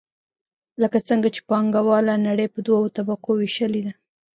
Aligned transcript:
لکه 0.81 0.97
څنګه 1.07 1.27
چې 1.35 1.41
پانګواله 1.49 2.13
نړۍ 2.27 2.47
په 2.53 2.59
دوو 2.67 2.93
طبقو 2.97 3.31
ویشلې 3.39 3.81
ده. 3.85 3.93